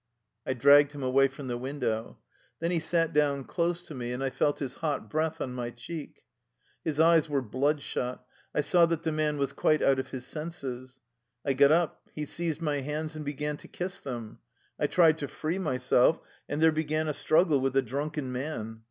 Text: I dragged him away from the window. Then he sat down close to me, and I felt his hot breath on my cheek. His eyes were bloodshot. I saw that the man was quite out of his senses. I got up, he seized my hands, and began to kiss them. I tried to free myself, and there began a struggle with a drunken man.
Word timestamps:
I 0.47 0.53
dragged 0.53 0.93
him 0.93 1.03
away 1.03 1.27
from 1.27 1.47
the 1.47 1.59
window. 1.59 2.17
Then 2.59 2.71
he 2.71 2.79
sat 2.79 3.13
down 3.13 3.43
close 3.43 3.83
to 3.83 3.93
me, 3.93 4.11
and 4.11 4.23
I 4.23 4.31
felt 4.31 4.57
his 4.57 4.73
hot 4.77 5.11
breath 5.11 5.39
on 5.39 5.53
my 5.53 5.69
cheek. 5.69 6.21
His 6.83 6.99
eyes 6.99 7.29
were 7.29 7.43
bloodshot. 7.43 8.25
I 8.51 8.61
saw 8.61 8.87
that 8.87 9.03
the 9.03 9.11
man 9.11 9.37
was 9.37 9.53
quite 9.53 9.83
out 9.83 9.99
of 9.99 10.09
his 10.09 10.25
senses. 10.25 10.99
I 11.45 11.53
got 11.53 11.71
up, 11.71 12.09
he 12.15 12.25
seized 12.25 12.61
my 12.63 12.79
hands, 12.79 13.15
and 13.15 13.23
began 13.23 13.57
to 13.57 13.67
kiss 13.67 14.01
them. 14.01 14.39
I 14.79 14.87
tried 14.87 15.19
to 15.19 15.27
free 15.27 15.59
myself, 15.59 16.19
and 16.49 16.63
there 16.63 16.71
began 16.71 17.07
a 17.07 17.13
struggle 17.13 17.59
with 17.61 17.77
a 17.77 17.83
drunken 17.83 18.31
man. 18.31 18.79